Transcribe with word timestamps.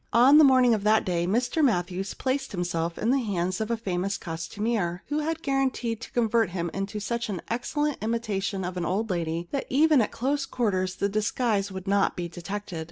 On 0.13 0.39
the 0.39 0.43
morning 0.43 0.73
of 0.73 0.83
that 0.83 1.05
day 1.05 1.27
Mr 1.27 1.63
Matthews 1.63 2.15
placed 2.15 2.53
himself 2.53 2.97
in 2.97 3.11
the 3.11 3.19
hands 3.21 3.61
of 3.61 3.69
a 3.69 3.77
famous 3.77 4.17
costumier, 4.17 5.03
who 5.09 5.19
had 5.19 5.43
guaranteed 5.43 6.01
to 6.01 6.11
convert 6.11 6.49
him 6.49 6.71
into 6.73 6.99
such 6.99 7.29
an 7.29 7.39
excellent 7.51 8.01
imitation 8.01 8.65
of 8.65 8.77
an 8.77 8.85
old 8.85 9.11
lady 9.11 9.47
that 9.51 9.67
even 9.69 10.01
at 10.01 10.09
close 10.11 10.47
quarters 10.47 10.95
the 10.95 11.07
disguise 11.07 11.71
would 11.71 11.87
not 11.87 12.15
be 12.17 12.27
detected. 12.27 12.79